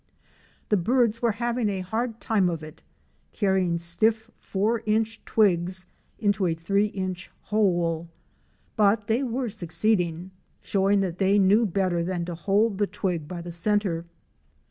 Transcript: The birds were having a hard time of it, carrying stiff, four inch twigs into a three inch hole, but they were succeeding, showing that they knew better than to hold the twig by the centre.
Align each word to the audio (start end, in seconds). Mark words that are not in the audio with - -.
The 0.69 0.77
birds 0.77 1.21
were 1.21 1.33
having 1.33 1.69
a 1.69 1.81
hard 1.81 2.19
time 2.19 2.49
of 2.49 2.63
it, 2.63 2.81
carrying 3.31 3.77
stiff, 3.77 4.31
four 4.39 4.81
inch 4.87 5.23
twigs 5.25 5.85
into 6.17 6.47
a 6.47 6.55
three 6.55 6.87
inch 6.87 7.29
hole, 7.41 8.09
but 8.75 9.05
they 9.05 9.21
were 9.21 9.47
succeeding, 9.47 10.31
showing 10.59 11.01
that 11.01 11.19
they 11.19 11.37
knew 11.37 11.67
better 11.67 12.03
than 12.03 12.25
to 12.25 12.33
hold 12.33 12.79
the 12.79 12.87
twig 12.87 13.27
by 13.27 13.43
the 13.43 13.51
centre. 13.51 14.05